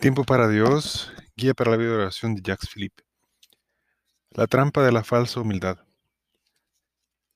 Tiempo 0.00 0.22
para 0.22 0.46
Dios, 0.46 1.10
guía 1.36 1.54
para 1.54 1.72
la 1.72 1.76
vida 1.76 1.88
de 1.88 1.96
oración 1.96 2.36
de 2.36 2.42
Jacques 2.42 2.70
Philippe. 2.70 3.02
La 4.30 4.46
trampa 4.46 4.84
de 4.84 4.92
la 4.92 5.02
falsa 5.02 5.40
humildad. 5.40 5.78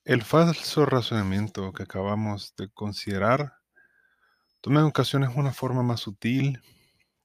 El 0.05 0.23
falso 0.23 0.85
razonamiento 0.85 1.73
que 1.73 1.83
acabamos 1.83 2.55
de 2.55 2.69
considerar 2.69 3.55
toma 4.61 4.79
en 4.79 4.85
ocasiones 4.85 5.31
una 5.35 5.51
forma 5.51 5.83
más 5.83 5.99
sutil 5.99 6.61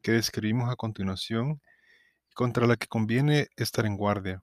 que 0.03 0.11
describimos 0.11 0.73
a 0.73 0.75
continuación 0.75 1.63
y 2.29 2.35
contra 2.35 2.67
la 2.67 2.75
que 2.75 2.89
conviene 2.89 3.47
estar 3.55 3.87
en 3.87 3.97
guardia. 3.97 4.43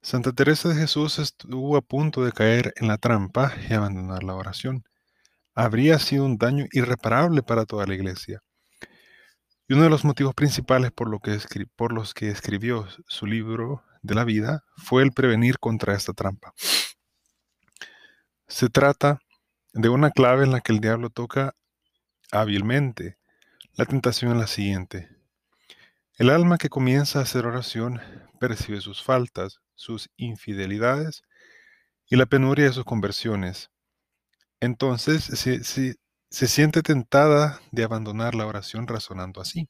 Santa 0.00 0.32
Teresa 0.32 0.70
de 0.70 0.76
Jesús 0.76 1.18
estuvo 1.18 1.76
a 1.76 1.82
punto 1.82 2.24
de 2.24 2.32
caer 2.32 2.72
en 2.76 2.88
la 2.88 2.96
trampa 2.96 3.52
y 3.68 3.74
abandonar 3.74 4.24
la 4.24 4.36
oración. 4.36 4.84
Habría 5.54 5.98
sido 5.98 6.24
un 6.24 6.38
daño 6.38 6.64
irreparable 6.72 7.42
para 7.42 7.66
toda 7.66 7.86
la 7.86 7.94
iglesia. 7.94 8.42
Y 9.68 9.74
uno 9.74 9.82
de 9.82 9.90
los 9.90 10.04
motivos 10.04 10.34
principales 10.34 10.92
por, 10.92 11.08
los 11.08 12.14
que 12.14 12.28
escribió 12.28 12.86
su 13.08 13.26
libro 13.26 13.82
de 14.02 14.14
la 14.14 14.22
vida 14.22 14.64
fue 14.76 15.02
el 15.02 15.10
prevenir 15.10 15.58
contra 15.58 15.94
esta 15.94 16.12
trampa. 16.12 16.54
Se 18.46 18.68
trata 18.68 19.18
de 19.72 19.88
una 19.88 20.12
clave 20.12 20.44
en 20.44 20.52
la 20.52 20.60
que 20.60 20.72
el 20.72 20.80
diablo 20.80 21.10
toca 21.10 21.56
hábilmente. 22.30 23.18
La 23.74 23.86
tentación 23.86 24.32
es 24.32 24.38
la 24.38 24.46
siguiente. 24.46 25.08
El 26.16 26.30
alma 26.30 26.58
que 26.58 26.68
comienza 26.68 27.18
a 27.18 27.22
hacer 27.22 27.44
oración 27.44 28.00
percibe 28.38 28.80
sus 28.80 29.02
faltas, 29.02 29.60
sus 29.74 30.10
infidelidades 30.16 31.24
y 32.08 32.14
la 32.14 32.26
penuria 32.26 32.66
de 32.66 32.72
sus 32.72 32.84
conversiones. 32.84 33.72
Entonces 34.60 35.24
se 35.24 35.96
siente 36.30 36.82
tentada 36.82 37.60
de 37.72 37.84
abandonar 37.84 38.34
la 38.34 38.46
oración 38.46 38.86
razonando 38.86 39.40
así. 39.40 39.68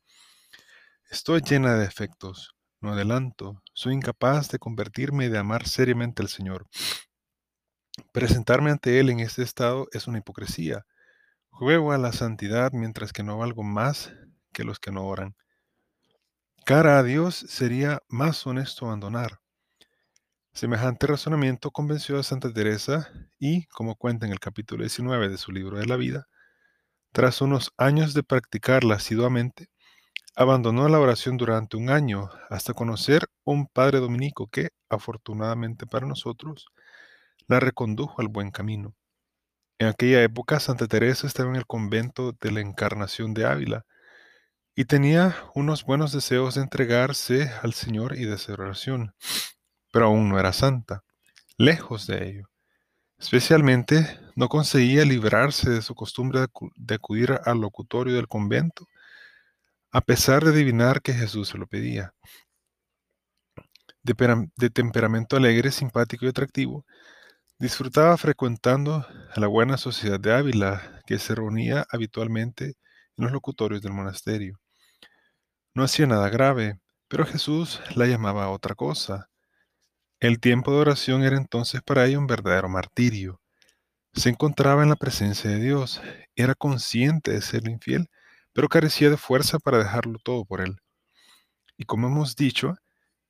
Estoy 1.11 1.41
llena 1.41 1.75
de 1.75 1.81
defectos, 1.81 2.57
no 2.81 2.93
adelanto, 2.93 3.63
soy 3.75 3.95
incapaz 3.95 4.49
de 4.49 4.59
convertirme 4.59 5.27
y 5.27 5.29
de 5.29 5.39
amar 5.39 5.69
seriamente 5.69 6.23
al 6.23 6.29
Señor. 6.29 6.67
Presentarme 8.13 8.71
ante 8.71 8.99
Él 9.01 9.11
en 9.11 9.21
este 9.21 9.43
estado 9.43 9.87
es 9.93 10.07
una 10.07 10.19
hipocresía. 10.19 10.87
Juego 11.51 11.93
a 11.93 11.99
la 11.99 12.13
santidad 12.13 12.73
mientras 12.73 13.13
que 13.13 13.23
no 13.23 13.39
valgo 13.39 13.63
más 13.63 14.13
que 14.53 14.65
los 14.65 14.79
que 14.79 14.93
no 14.93 15.07
oran. 15.07 15.37
Cara 16.65 16.99
a 16.99 17.03
Dios 17.03 17.37
sería 17.37 18.03
más 18.09 18.47
honesto 18.47 18.87
abandonar. 18.87 19.41
Semejante 20.53 21.07
razonamiento 21.07 21.71
convenció 21.71 22.19
a 22.19 22.23
Santa 22.23 22.53
Teresa 22.53 23.11
y, 23.39 23.67
como 23.67 23.95
cuenta 23.95 24.27
en 24.27 24.33
el 24.33 24.41
capítulo 24.41 24.83
19 24.83 25.29
de 25.29 25.37
su 25.37 25.53
libro 25.53 25.79
de 25.79 25.87
la 25.87 25.97
vida, 25.97 26.27
tras 27.17 27.41
unos 27.41 27.73
años 27.79 28.13
de 28.13 28.23
practicarla 28.23 28.97
asiduamente, 28.97 29.71
abandonó 30.35 30.87
la 30.91 31.01
oración 31.01 31.39
durante 31.39 31.79
un 31.79 31.89
año 31.89 32.29
hasta 32.51 32.75
conocer 32.75 33.23
un 33.43 33.69
padre 33.69 34.01
dominico 34.01 34.49
que, 34.49 34.69
afortunadamente 34.91 35.87
para 35.87 36.07
nosotros, 36.07 36.67
la 37.49 37.59
recondujo 37.59 38.21
al 38.21 38.29
buen 38.29 38.51
camino. 38.51 38.95
En 39.79 39.89
aquella 39.89 40.23
época 40.23 40.61
Santa 40.61 40.89
Teresa 40.89 41.27
estaba 41.27 41.49
en 41.49 41.57
el 41.57 41.65
convento 41.65 42.33
de 42.39 42.53
la 42.53 42.61
Encarnación 42.61 43.33
de 43.33 43.47
Ávila 43.47 43.87
y 44.75 44.85
tenía 44.85 45.35
unos 45.55 45.87
buenos 45.87 46.13
deseos 46.13 46.57
de 46.57 46.61
entregarse 46.61 47.51
al 47.63 47.73
Señor 47.73 48.15
y 48.19 48.27
de 48.27 48.35
hacer 48.35 48.61
oración, 48.61 49.15
pero 49.91 50.09
aún 50.09 50.29
no 50.29 50.39
era 50.39 50.53
santa, 50.53 51.03
lejos 51.57 52.07
de 52.07 52.29
ello. 52.29 52.51
Especialmente 53.19 54.21
no 54.35 54.49
conseguía 54.49 55.05
librarse 55.05 55.71
de 55.71 55.83
su 55.83 55.95
costumbre 55.95 56.47
de 56.77 56.95
acudir 56.95 57.41
al 57.45 57.61
locutorio 57.61 58.15
del 58.15 58.29
convento, 58.29 58.87
a 59.91 60.03
pesar 60.03 60.45
de 60.45 60.51
adivinar 60.51 61.01
que 61.01 61.15
Jesús 61.15 61.49
se 61.49 61.59
lo 61.59 61.67
pedía. 61.67 62.13
De, 64.03 64.71
temperamento 64.71 65.37
alegre, 65.37 65.73
simpático 65.73 66.27
y 66.27 66.29
atractivo, 66.29 66.85
disfrutaba 67.59 68.17
frecuentando 68.19 69.07
a 69.35 69.41
la 69.41 69.47
buena 69.47 69.79
sociedad 69.79 70.21
de 70.21 70.35
Ávila, 70.35 71.03
que 71.07 71.19
se 71.19 71.35
reunía 71.35 71.87
habitualmente 71.91 72.75
en 73.17 73.25
los 73.25 73.33
locutorios 73.33 73.83
del 73.83 73.95
monasterio. 73.95 74.61
No 75.75 75.83
hacía 75.83 76.07
nada 76.07 76.29
grave, 76.29 76.79
pero 77.09 77.25
Jesús 77.25 77.81
la 77.95 78.07
llamaba 78.07 78.45
a 78.45 78.51
otra 78.51 78.75
cosa. 78.75 79.29
El 80.27 80.41
tiempo 80.41 80.73
de 80.73 80.79
oración 80.79 81.23
era 81.23 81.37
entonces 81.37 81.83
para 81.83 82.05
ella 82.05 82.19
un 82.19 82.27
verdadero 82.27 82.69
martirio. 82.69 83.41
Se 84.13 84.29
encontraba 84.29 84.83
en 84.83 84.89
la 84.89 84.97
presencia 84.97 85.49
de 85.49 85.61
Dios, 85.61 86.03
era 86.35 86.57
consciente 86.57 87.31
de 87.31 87.41
ser 87.41 87.69
infiel, 87.69 88.11
pero 88.53 88.69
carecía 88.69 89.09
de 89.09 89.19
fuerza 89.19 89.61
para 89.61 89.79
dejarlo 89.79 90.19
todo 90.19 90.45
por 90.45 90.61
él. 90.61 90.81
Y 91.77 91.85
como 91.85 92.09
hemos 92.09 92.35
dicho, 92.35 92.75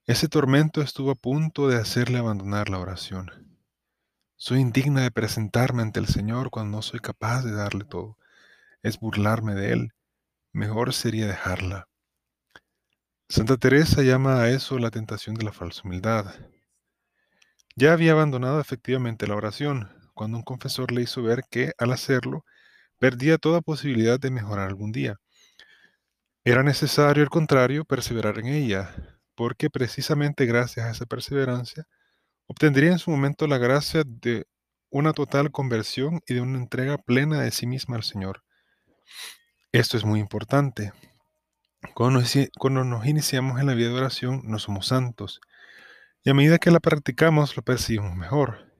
ese 0.06 0.26
tormento 0.26 0.80
estuvo 0.80 1.10
a 1.10 1.16
punto 1.16 1.68
de 1.68 1.76
hacerle 1.76 2.16
abandonar 2.16 2.70
la 2.70 2.78
oración. 2.78 3.60
Soy 4.36 4.60
indigna 4.60 5.02
de 5.02 5.10
presentarme 5.10 5.82
ante 5.82 6.00
el 6.00 6.06
Señor 6.06 6.48
cuando 6.48 6.78
no 6.78 6.82
soy 6.82 7.00
capaz 7.00 7.42
de 7.42 7.52
darle 7.52 7.84
todo. 7.84 8.16
Es 8.82 8.98
burlarme 8.98 9.54
de 9.54 9.72
Él. 9.74 9.92
Mejor 10.50 10.94
sería 10.94 11.26
dejarla. 11.26 11.88
Santa 13.28 13.58
Teresa 13.58 14.00
llama 14.00 14.40
a 14.40 14.48
eso 14.48 14.78
la 14.78 14.90
tentación 14.90 15.34
de 15.34 15.44
la 15.44 15.52
falsa 15.52 15.82
humildad. 15.84 16.34
Ya 17.78 17.92
había 17.92 18.12
abandonado 18.12 18.58
efectivamente 18.58 19.26
la 19.26 19.36
oración, 19.36 19.90
cuando 20.14 20.38
un 20.38 20.44
confesor 20.44 20.92
le 20.92 21.02
hizo 21.02 21.22
ver 21.22 21.44
que, 21.50 21.72
al 21.76 21.92
hacerlo, 21.92 22.42
perdía 22.98 23.36
toda 23.36 23.60
posibilidad 23.60 24.18
de 24.18 24.30
mejorar 24.30 24.68
algún 24.68 24.92
día. 24.92 25.20
Era 26.42 26.62
necesario, 26.62 27.22
al 27.22 27.28
contrario, 27.28 27.84
perseverar 27.84 28.38
en 28.38 28.46
ella, 28.46 28.94
porque 29.34 29.68
precisamente 29.68 30.46
gracias 30.46 30.86
a 30.86 30.90
esa 30.90 31.04
perseverancia 31.04 31.86
obtendría 32.46 32.92
en 32.92 32.98
su 32.98 33.10
momento 33.10 33.46
la 33.46 33.58
gracia 33.58 34.04
de 34.06 34.46
una 34.88 35.12
total 35.12 35.50
conversión 35.50 36.22
y 36.26 36.32
de 36.32 36.40
una 36.40 36.56
entrega 36.56 36.96
plena 36.96 37.42
de 37.42 37.50
sí 37.50 37.66
misma 37.66 37.96
al 37.96 38.04
Señor. 38.04 38.42
Esto 39.72 39.98
es 39.98 40.04
muy 40.06 40.20
importante. 40.20 40.92
Cuando 41.92 42.20
nos, 42.20 42.34
cuando 42.58 42.84
nos 42.84 43.04
iniciamos 43.04 43.60
en 43.60 43.66
la 43.66 43.74
vida 43.74 43.88
de 43.88 43.98
oración, 43.98 44.40
no 44.44 44.58
somos 44.58 44.86
santos, 44.86 45.42
y 46.26 46.30
a 46.30 46.34
medida 46.34 46.58
que 46.58 46.72
la 46.72 46.80
practicamos, 46.80 47.56
lo 47.56 47.62
percibimos 47.62 48.16
mejor. 48.16 48.74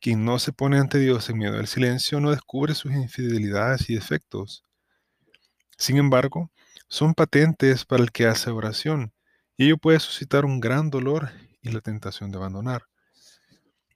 Quien 0.00 0.24
no 0.24 0.38
se 0.38 0.54
pone 0.54 0.78
ante 0.78 0.98
Dios 0.98 1.28
en 1.28 1.36
miedo 1.36 1.58
del 1.58 1.66
silencio 1.66 2.18
no 2.18 2.30
descubre 2.30 2.74
sus 2.74 2.92
infidelidades 2.92 3.90
y 3.90 3.94
defectos. 3.94 4.64
Sin 5.76 5.98
embargo, 5.98 6.50
son 6.88 7.12
patentes 7.12 7.84
para 7.84 8.02
el 8.02 8.10
que 8.10 8.26
hace 8.26 8.48
oración, 8.48 9.12
y 9.58 9.66
ello 9.66 9.76
puede 9.76 10.00
suscitar 10.00 10.46
un 10.46 10.60
gran 10.60 10.88
dolor 10.88 11.28
y 11.60 11.72
la 11.72 11.82
tentación 11.82 12.30
de 12.30 12.38
abandonar. 12.38 12.84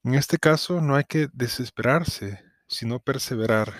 En 0.05 0.13
este 0.13 0.37
caso 0.37 0.83
no 0.83 0.95
hay 0.95 1.05
que 1.05 1.29
desesperarse, 1.33 2.45
sino 2.69 3.01
perseverar, 3.01 3.73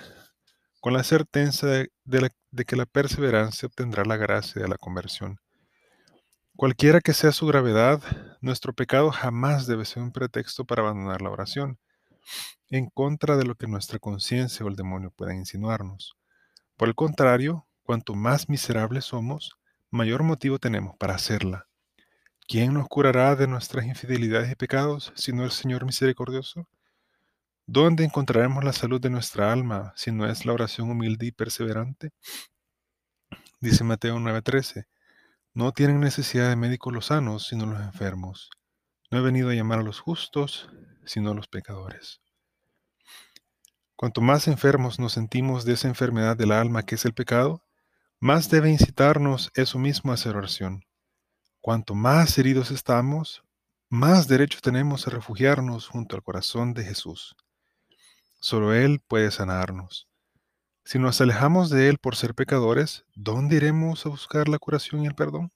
con 0.81 0.95
la 0.95 1.05
certeza 1.05 1.67
de, 1.67 1.91
de 2.07 2.65
que 2.65 2.77
la 2.77 2.87
perseverancia 2.87 3.67
obtendrá 3.67 4.07
la 4.07 4.17
gracia 4.17 4.63
de 4.63 4.69
la 4.69 4.79
conversión. 4.79 5.42
Cualquiera 6.55 7.01
que 7.01 7.15
sea 7.15 7.33
su 7.33 7.47
gravedad, 7.47 8.03
nuestro 8.43 8.75
pecado 8.75 9.11
jamás 9.11 9.67
debe 9.67 9.87
ser 9.87 10.03
un 10.03 10.13
pretexto 10.13 10.67
para 10.67 10.83
abandonar 10.83 11.23
la 11.23 11.31
oración, 11.31 11.79
en 12.69 12.91
contra 12.91 13.37
de 13.37 13.45
lo 13.45 13.55
que 13.55 13.67
nuestra 13.67 13.99
conciencia 13.99 14.65
o 14.65 14.69
el 14.69 14.77
demonio 14.77 15.11
puedan 15.11 15.39
insinuarnos. 15.39 16.17
Por 16.77 16.89
el 16.89 16.95
contrario, 16.95 17.67
cuanto 17.83 18.15
más 18.15 18.51
miserables 18.51 19.07
somos, 19.07 19.57
mayor 19.91 20.23
motivo 20.23 20.59
tenemos 20.59 20.95
para 20.99 21.15
hacerla. 21.15 21.67
¿Quién 22.47 22.75
nos 22.75 22.87
curará 22.87 23.35
de 23.35 23.49
nuestras 23.49 23.87
infidelidades 23.87 24.53
y 24.53 24.55
pecados, 24.55 25.11
sino 25.17 25.45
el 25.45 25.53
Señor 25.53 25.87
misericordioso? 25.87 26.69
¿Dónde 27.67 28.05
encontraremos 28.05 28.63
la 28.63 28.75
salud 28.75 29.01
de 29.01 29.11
nuestra 29.11 29.53
alma, 29.53 29.95
si 29.97 30.13
no 30.13 30.27
es 30.27 30.45
la 30.45 30.53
oración 30.53 30.91
humilde 30.91 31.27
y 31.27 31.33
perseverante? 31.33 32.11
Dice 33.59 33.85
Mateo 33.85 34.19
9:13. 34.19 34.87
No 35.55 35.73
tienen 35.73 36.01
necesidad 36.01 36.49
de 36.49 36.57
médicos 36.57 36.95
los 36.95 37.07
sanos, 37.07 37.47
sino 37.47 37.67
los 37.67 37.81
enfermos. 37.83 38.49
No 39.11 39.19
he 39.19 39.21
venido 39.21 39.51
a 39.51 39.55
llamar 39.55 39.81
a 39.81 39.83
los 39.83 40.01
justos, 40.01 40.71
sino 41.05 41.33
a 41.33 41.35
los 41.35 41.47
pecadores. 41.47 42.23
Cuanto 43.97 44.23
más 44.23 44.49
enfermos 44.49 44.99
nos 44.99 45.13
sentimos 45.13 45.67
de 45.67 45.75
esa 45.75 45.89
enfermedad 45.89 46.39
del 46.39 46.53
alma 46.53 46.85
que 46.85 46.95
es 46.95 47.05
el 47.05 47.13
pecado, 47.13 47.63
más 48.19 48.49
debe 48.49 48.71
incitarnos 48.71 49.51
eso 49.55 49.79
mismo 49.79 50.11
a 50.11 50.15
hacer 50.15 50.37
oración. 50.37 50.87
Cuanto 51.61 51.95
más 51.95 52.39
heridos 52.39 52.71
estamos, 52.71 53.45
más 53.91 54.29
derecho 54.29 54.59
tenemos 54.63 55.07
a 55.07 55.11
refugiarnos 55.11 55.87
junto 55.87 56.17
al 56.17 56.23
corazón 56.23 56.73
de 56.73 56.85
Jesús. 56.85 57.37
Solo 58.41 58.73
Él 58.73 59.01
puede 59.07 59.31
sanarnos. 59.31 60.09
Si 60.85 60.99
nos 60.99 61.21
alejamos 61.21 61.71
de 61.71 61.89
Él 61.89 61.99
por 61.99 62.17
ser 62.17 62.35
pecadores, 62.35 63.05
¿dónde 63.15 63.57
iremos 63.57 64.05
a 64.05 64.09
buscar 64.09 64.49
la 64.49 64.59
curación 64.59 65.03
y 65.03 65.07
el 65.07 65.15
perdón? 65.15 65.53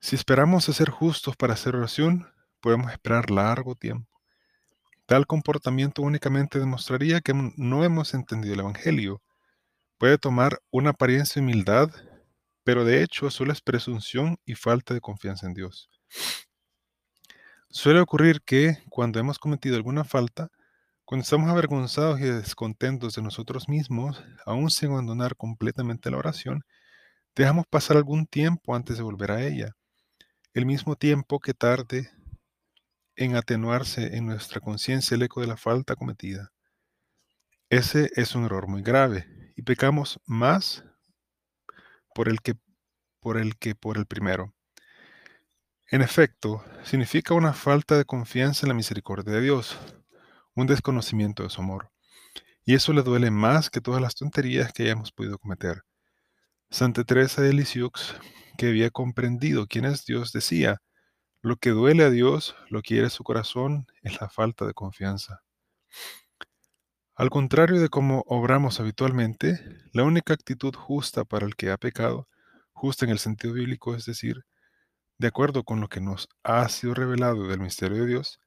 Si 0.00 0.16
esperamos 0.16 0.68
a 0.68 0.72
ser 0.72 0.88
justos 0.88 1.36
para 1.36 1.52
hacer 1.52 1.76
oración, 1.76 2.26
podemos 2.60 2.90
esperar 2.90 3.30
largo 3.30 3.74
tiempo. 3.74 4.10
Tal 5.04 5.26
comportamiento 5.26 6.02
únicamente 6.02 6.58
demostraría 6.58 7.20
que 7.20 7.34
no 7.34 7.84
hemos 7.84 8.14
entendido 8.14 8.54
el 8.54 8.60
Evangelio. 8.60 9.22
Puede 9.98 10.16
tomar 10.16 10.58
una 10.70 10.90
apariencia 10.90 11.40
de 11.40 11.46
humildad, 11.46 11.90
pero 12.64 12.84
de 12.84 13.02
hecho 13.02 13.30
solo 13.30 13.52
es 13.52 13.60
presunción 13.60 14.38
y 14.46 14.54
falta 14.54 14.94
de 14.94 15.00
confianza 15.02 15.46
en 15.46 15.54
Dios. 15.54 15.90
Suele 17.68 18.00
ocurrir 18.00 18.40
que 18.40 18.78
cuando 18.88 19.20
hemos 19.20 19.38
cometido 19.38 19.76
alguna 19.76 20.02
falta, 20.02 20.50
cuando 21.06 21.22
estamos 21.22 21.48
avergonzados 21.48 22.18
y 22.18 22.24
descontentos 22.24 23.14
de 23.14 23.22
nosotros 23.22 23.68
mismos, 23.68 24.24
aún 24.44 24.70
sin 24.70 24.90
abandonar 24.90 25.36
completamente 25.36 26.10
la 26.10 26.18
oración, 26.18 26.64
dejamos 27.36 27.64
pasar 27.70 27.96
algún 27.96 28.26
tiempo 28.26 28.74
antes 28.74 28.96
de 28.96 29.04
volver 29.04 29.30
a 29.30 29.46
ella, 29.46 29.76
el 30.52 30.66
mismo 30.66 30.96
tiempo 30.96 31.38
que 31.38 31.54
tarde 31.54 32.10
en 33.14 33.36
atenuarse 33.36 34.16
en 34.16 34.26
nuestra 34.26 34.60
conciencia 34.60 35.14
el 35.14 35.22
eco 35.22 35.40
de 35.40 35.46
la 35.46 35.56
falta 35.56 35.94
cometida. 35.94 36.50
Ese 37.70 38.10
es 38.16 38.34
un 38.34 38.44
error 38.44 38.66
muy 38.66 38.82
grave 38.82 39.52
y 39.54 39.62
pecamos 39.62 40.18
más 40.26 40.82
por 42.16 42.28
el 42.28 42.40
que 42.40 42.54
por 43.20 43.38
el 43.38 43.56
que 43.56 43.76
por 43.76 43.96
el 43.96 44.06
primero. 44.06 44.54
En 45.88 46.02
efecto, 46.02 46.64
significa 46.82 47.32
una 47.32 47.52
falta 47.52 47.96
de 47.96 48.04
confianza 48.04 48.66
en 48.66 48.70
la 48.70 48.74
misericordia 48.74 49.34
de 49.34 49.40
Dios, 49.40 49.78
un 50.56 50.66
desconocimiento 50.66 51.44
de 51.44 51.50
su 51.50 51.60
amor. 51.60 51.92
Y 52.64 52.74
eso 52.74 52.92
le 52.92 53.02
duele 53.02 53.30
más 53.30 53.70
que 53.70 53.80
todas 53.80 54.02
las 54.02 54.16
tonterías 54.16 54.72
que 54.72 54.82
hayamos 54.82 55.12
podido 55.12 55.38
cometer. 55.38 55.82
Santa 56.70 57.04
Teresa 57.04 57.42
de 57.42 57.52
Lisieux, 57.52 58.16
que 58.58 58.68
había 58.68 58.90
comprendido 58.90 59.68
quién 59.68 59.84
es 59.84 60.04
Dios, 60.04 60.32
decía, 60.32 60.82
lo 61.42 61.56
que 61.56 61.70
duele 61.70 62.02
a 62.02 62.10
Dios, 62.10 62.56
lo 62.70 62.82
quiere 62.82 63.08
su 63.10 63.22
corazón, 63.22 63.86
es 64.02 64.20
la 64.20 64.28
falta 64.28 64.66
de 64.66 64.74
confianza. 64.74 65.42
Al 67.14 67.30
contrario 67.30 67.80
de 67.80 67.88
cómo 67.88 68.24
obramos 68.26 68.80
habitualmente, 68.80 69.60
la 69.92 70.02
única 70.02 70.34
actitud 70.34 70.74
justa 70.74 71.24
para 71.24 71.46
el 71.46 71.54
que 71.54 71.70
ha 71.70 71.76
pecado, 71.76 72.28
justa 72.72 73.04
en 73.04 73.12
el 73.12 73.18
sentido 73.18 73.54
bíblico, 73.54 73.94
es 73.94 74.06
decir, 74.06 74.44
de 75.18 75.28
acuerdo 75.28 75.64
con 75.64 75.80
lo 75.80 75.88
que 75.88 76.00
nos 76.00 76.28
ha 76.42 76.68
sido 76.68 76.94
revelado 76.94 77.46
del 77.46 77.60
misterio 77.60 77.98
de 77.98 78.06
Dios, 78.06 78.40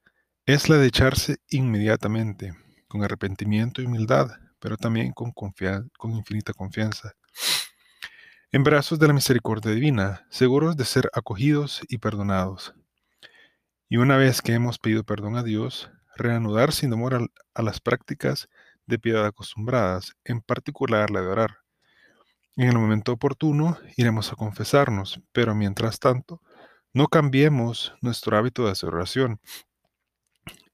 es 0.53 0.67
la 0.67 0.77
de 0.77 0.87
echarse 0.87 1.37
inmediatamente, 1.49 2.55
con 2.87 3.03
arrepentimiento 3.03 3.83
y 3.83 3.85
humildad, 3.85 4.31
pero 4.57 4.77
también 4.77 5.13
con, 5.13 5.31
infinita 6.11 6.53
confianza, 6.53 7.13
en 8.51 8.63
brazos 8.63 8.97
de 8.97 9.05
la 9.05 9.13
misericordia 9.13 9.71
divina, 9.71 10.25
seguros 10.31 10.75
de 10.75 10.85
ser 10.85 11.11
acogidos 11.13 11.81
y 11.87 11.99
perdonados. 11.99 12.73
Y 13.89 13.97
una 13.97 14.17
vez 14.17 14.41
que 14.41 14.53
hemos 14.53 14.79
pedido 14.79 15.03
perdón 15.03 15.35
a 15.35 15.43
Dios, 15.43 15.91
reanudar 16.15 16.71
sin 16.71 16.89
demora 16.89 17.19
a 17.53 17.61
las 17.61 17.79
prácticas 17.79 18.49
de 18.87 18.97
piedad 18.97 19.27
acostumbradas, 19.27 20.15
en 20.23 20.41
particular 20.41 21.11
la 21.11 21.21
de 21.21 21.27
orar. 21.27 21.57
En 22.55 22.69
el 22.69 22.79
momento 22.79 23.11
oportuno 23.11 23.77
iremos 23.97 24.33
a 24.33 24.35
confesarnos, 24.35 25.21
pero 25.31 25.53
mientras 25.53 25.99
tanto, 25.99 26.41
no 26.91 27.05
cambiemos 27.05 27.93
nuestro 28.01 28.35
hábito 28.35 28.65
de 28.65 28.71
hacer. 28.71 28.89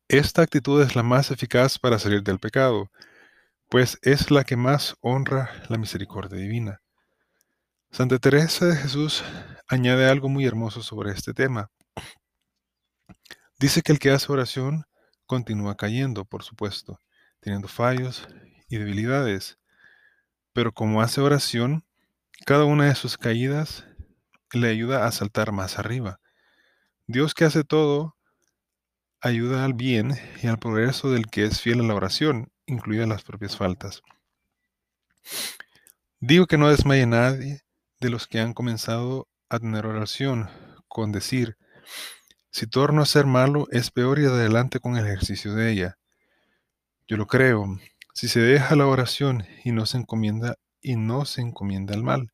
Esta 0.07 0.43
actitud 0.43 0.83
es 0.83 0.95
la 0.95 1.01
más 1.01 1.31
eficaz 1.31 1.79
para 1.79 1.97
salir 1.97 2.21
del 2.21 2.37
pecado, 2.37 2.91
pues 3.69 3.97
es 4.03 4.29
la 4.29 4.43
que 4.43 4.55
más 4.55 4.95
honra 5.01 5.49
la 5.67 5.79
misericordia 5.79 6.39
divina. 6.39 6.79
Santa 7.89 8.19
Teresa 8.19 8.67
de 8.67 8.75
Jesús 8.75 9.23
añade 9.67 10.07
algo 10.07 10.29
muy 10.29 10.45
hermoso 10.45 10.83
sobre 10.83 11.11
este 11.11 11.33
tema. 11.33 11.71
Dice 13.57 13.81
que 13.81 13.93
el 13.93 13.97
que 13.97 14.11
hace 14.11 14.31
oración 14.31 14.85
continúa 15.25 15.75
cayendo, 15.75 16.23
por 16.23 16.43
supuesto, 16.43 16.99
teniendo 17.39 17.67
fallos 17.67 18.27
y 18.69 18.77
debilidades. 18.77 19.57
Pero 20.53 20.71
como 20.71 21.01
hace 21.01 21.19
oración, 21.19 21.83
cada 22.45 22.65
una 22.65 22.85
de 22.85 22.95
sus 22.95 23.17
caídas 23.17 23.85
le 24.53 24.69
ayuda 24.69 25.07
a 25.07 25.11
saltar 25.11 25.51
más 25.51 25.79
arriba. 25.79 26.19
Dios 27.07 27.33
que 27.33 27.45
hace 27.45 27.63
todo, 27.63 28.15
ayuda 29.21 29.65
al 29.65 29.73
bien 29.73 30.17
y 30.41 30.47
al 30.47 30.59
progreso 30.59 31.11
del 31.11 31.27
que 31.27 31.45
es 31.45 31.61
fiel 31.61 31.79
a 31.81 31.83
la 31.83 31.95
oración, 31.95 32.51
incluidas 32.65 33.07
las 33.07 33.23
propias 33.23 33.57
faltas. 33.57 34.01
Digo 36.19 36.47
que 36.47 36.57
no 36.57 36.69
desmaye 36.69 37.05
nadie 37.05 37.61
de 37.99 38.09
los 38.09 38.27
que 38.27 38.39
han 38.39 38.53
comenzado 38.53 39.27
a 39.49 39.59
tener 39.59 39.85
oración, 39.85 40.49
con 40.87 41.11
decir, 41.11 41.57
si 42.51 42.67
torno 42.67 43.01
a 43.01 43.05
ser 43.05 43.25
malo, 43.25 43.67
es 43.71 43.91
peor 43.91 44.19
y 44.19 44.25
adelante 44.25 44.79
con 44.79 44.95
el 44.95 45.05
ejercicio 45.05 45.53
de 45.53 45.71
ella. 45.71 45.97
Yo 47.07 47.17
lo 47.17 47.27
creo. 47.27 47.79
Si 48.13 48.27
se 48.27 48.39
deja 48.39 48.75
la 48.75 48.87
oración 48.87 49.45
y 49.63 49.71
no 49.71 49.85
se 49.85 49.97
encomienda 49.97 50.55
y 50.81 50.95
no 50.95 51.25
se 51.25 51.41
encomienda 51.41 51.93
al 51.93 52.03
mal, 52.03 52.31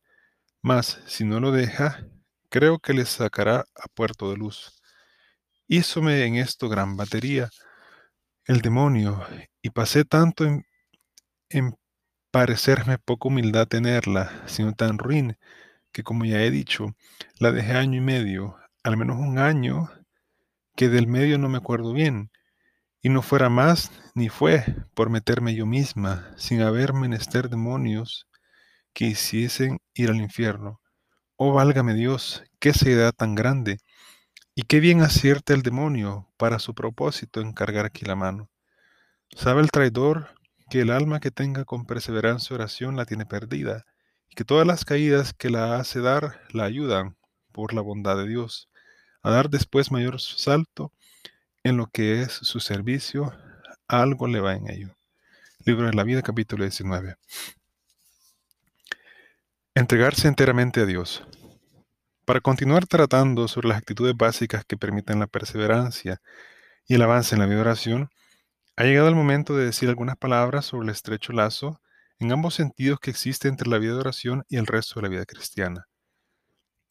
mas 0.62 1.00
si 1.06 1.24
no 1.24 1.40
lo 1.40 1.50
deja, 1.50 2.06
creo 2.50 2.78
que 2.78 2.94
le 2.94 3.04
sacará 3.04 3.64
a 3.74 3.88
puerto 3.88 4.30
de 4.30 4.36
luz. 4.36 4.81
Hízome 5.68 6.24
en 6.24 6.36
esto 6.36 6.68
gran 6.68 6.96
batería 6.96 7.48
el 8.46 8.60
demonio, 8.60 9.24
y 9.62 9.70
pasé 9.70 10.04
tanto 10.04 10.44
en, 10.44 10.64
en 11.48 11.76
parecerme 12.30 12.98
poca 12.98 13.28
humildad 13.28 13.68
tenerla, 13.68 14.42
sino 14.46 14.74
tan 14.74 14.98
ruin, 14.98 15.36
que 15.92 16.02
como 16.02 16.24
ya 16.24 16.42
he 16.42 16.50
dicho, 16.50 16.96
la 17.38 17.52
dejé 17.52 17.72
año 17.72 17.98
y 17.98 18.00
medio, 18.00 18.56
al 18.82 18.96
menos 18.96 19.18
un 19.18 19.38
año 19.38 19.90
que 20.76 20.88
del 20.88 21.06
medio 21.06 21.38
no 21.38 21.48
me 21.48 21.58
acuerdo 21.58 21.92
bien, 21.92 22.30
y 23.02 23.08
no 23.10 23.22
fuera 23.22 23.48
más 23.48 23.92
ni 24.14 24.28
fue 24.28 24.64
por 24.94 25.10
meterme 25.10 25.54
yo 25.54 25.66
misma, 25.66 26.34
sin 26.36 26.62
haber 26.62 26.94
menester 26.94 27.48
demonios 27.48 28.26
que 28.92 29.06
hiciesen 29.06 29.80
ir 29.94 30.10
al 30.10 30.16
infierno. 30.16 30.80
Oh, 31.36 31.52
válgame 31.54 31.94
Dios, 31.94 32.44
qué 32.60 32.72
seriedad 32.72 33.12
tan 33.12 33.34
grande, 33.34 33.78
y 34.54 34.62
qué 34.62 34.80
bien 34.80 35.02
acierta 35.02 35.54
el 35.54 35.62
demonio 35.62 36.28
para 36.36 36.58
su 36.58 36.74
propósito 36.74 37.40
encargar 37.40 37.86
aquí 37.86 38.04
la 38.04 38.16
mano. 38.16 38.50
Sabe 39.34 39.62
el 39.62 39.70
traidor 39.70 40.28
que 40.70 40.80
el 40.80 40.90
alma 40.90 41.20
que 41.20 41.30
tenga 41.30 41.64
con 41.64 41.86
perseverancia 41.86 42.54
oración 42.54 42.96
la 42.96 43.06
tiene 43.06 43.26
perdida, 43.26 43.86
y 44.30 44.34
que 44.34 44.44
todas 44.44 44.66
las 44.66 44.84
caídas 44.84 45.32
que 45.32 45.50
la 45.50 45.76
hace 45.76 46.00
dar 46.00 46.40
la 46.52 46.64
ayudan, 46.64 47.16
por 47.52 47.74
la 47.74 47.82
bondad 47.82 48.16
de 48.16 48.26
Dios 48.26 48.68
a 49.22 49.30
dar 49.30 49.50
después 49.50 49.92
mayor 49.92 50.20
salto 50.20 50.92
en 51.62 51.76
lo 51.76 51.86
que 51.86 52.22
es 52.22 52.32
su 52.32 52.58
servicio, 52.58 53.32
algo 53.86 54.26
le 54.26 54.40
va 54.40 54.54
en 54.54 54.68
ello. 54.68 54.96
Libro 55.64 55.86
de 55.86 55.92
la 55.92 56.02
vida, 56.02 56.22
capítulo 56.22 56.64
19. 56.64 57.16
Entregarse 59.74 60.26
enteramente 60.26 60.80
a 60.80 60.86
Dios. 60.86 61.22
Para 62.32 62.40
continuar 62.40 62.86
tratando 62.86 63.46
sobre 63.46 63.68
las 63.68 63.76
actitudes 63.76 64.16
básicas 64.16 64.64
que 64.64 64.78
permiten 64.78 65.20
la 65.20 65.26
perseverancia 65.26 66.22
y 66.86 66.94
el 66.94 67.02
avance 67.02 67.34
en 67.34 67.40
la 67.40 67.44
vida 67.44 67.56
de 67.56 67.60
oración, 67.60 68.08
ha 68.74 68.84
llegado 68.84 69.08
el 69.08 69.14
momento 69.14 69.54
de 69.54 69.66
decir 69.66 69.90
algunas 69.90 70.16
palabras 70.16 70.64
sobre 70.64 70.84
el 70.84 70.92
estrecho 70.92 71.34
lazo 71.34 71.82
en 72.18 72.32
ambos 72.32 72.54
sentidos 72.54 73.00
que 73.00 73.10
existe 73.10 73.48
entre 73.48 73.68
la 73.68 73.76
vida 73.76 73.92
de 73.92 74.00
oración 74.00 74.44
y 74.48 74.56
el 74.56 74.66
resto 74.66 74.94
de 74.94 75.02
la 75.02 75.08
vida 75.10 75.26
cristiana. 75.26 75.88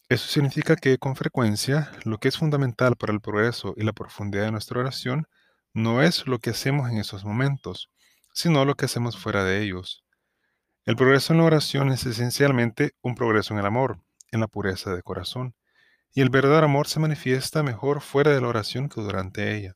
Eso 0.10 0.28
significa 0.28 0.76
que 0.76 1.00
con 1.00 1.16
frecuencia 1.16 1.92
lo 2.04 2.20
que 2.20 2.28
es 2.28 2.38
fundamental 2.38 2.96
para 2.96 3.12
el 3.12 3.20
progreso 3.20 3.74
y 3.76 3.84
la 3.84 3.94
profundidad 3.94 4.44
de 4.44 4.52
nuestra 4.52 4.80
oración 4.80 5.26
no 5.74 6.04
es 6.04 6.28
lo 6.28 6.38
que 6.38 6.52
hacemos 6.52 6.88
en 6.92 7.00
esos 7.00 7.26
momentos, 7.26 7.90
sino 8.32 8.64
lo 8.64 8.76
que 8.76 8.86
hacemos 8.86 9.18
fuera 9.18 9.44
de 9.44 9.64
ellos. 9.64 10.06
El 10.86 10.96
progreso 10.96 11.34
en 11.34 11.40
la 11.40 11.46
oración 11.46 11.92
es 11.92 12.06
esencialmente 12.06 12.92
un 13.02 13.16
progreso 13.16 13.56
en 13.56 13.60
el 13.62 13.66
amor, 13.66 14.04
en 14.32 14.40
la 14.42 14.48
pureza 14.48 14.94
de 14.96 15.04
corazón, 15.04 15.56
y 16.14 16.22
el 16.22 16.30
verdadero 16.30 16.66
amor 16.66 16.88
se 16.88 17.00
manifiesta 17.00 17.64
mejor 17.64 18.02
fuera 18.02 18.32
de 18.32 18.42
la 18.42 18.48
oración 18.48 18.90
que 18.90 19.02
durante 19.02 19.56
ella. 19.56 19.76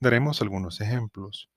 Daremos 0.00 0.42
algunos 0.42 0.80
ejemplos. 0.80 1.48